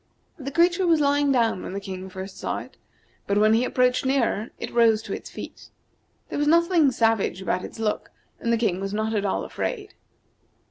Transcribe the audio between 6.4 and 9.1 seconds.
nothing savage about its look, and the King was